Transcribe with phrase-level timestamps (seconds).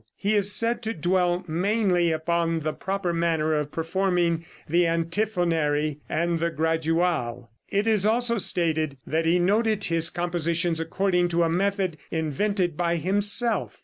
[0.17, 6.39] He is said to dwell mainly upon the proper manner of performing the antiphonary and
[6.39, 7.49] the graduale.
[7.69, 12.95] It is also stated that he noted his compositions according to a method invented by
[12.95, 13.79] himself.